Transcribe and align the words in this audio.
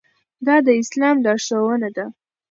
دا 0.45 0.55
د 0.65 0.67
اسلام 0.81 1.15
لارښوونه 1.25 1.89
ده. 1.95 2.05